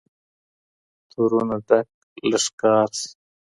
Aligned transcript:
تورونه 1.11 1.55
ډک 1.67 1.87
له 2.29 2.37
ښکار 2.45 2.87
سي 2.99 3.09